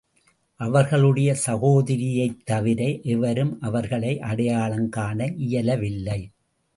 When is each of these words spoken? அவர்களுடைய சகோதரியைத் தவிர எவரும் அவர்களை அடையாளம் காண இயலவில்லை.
அவர்களுடைய 0.59 1.35
சகோதரியைத் 1.45 2.39
தவிர 2.43 2.99
எவரும் 3.03 3.61
அவர்களை 3.61 4.19
அடையாளம் 4.19 4.89
காண 4.89 5.27
இயலவில்லை. 5.37 6.19